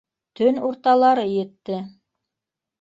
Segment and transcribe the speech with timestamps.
[0.39, 1.79] Төн урталары етте.